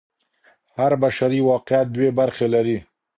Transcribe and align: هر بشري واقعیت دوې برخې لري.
هر 0.77 0.91
بشري 1.03 1.39
واقعیت 1.49 1.87
دوې 1.95 2.09
برخې 2.19 2.47
لري. 2.53 2.77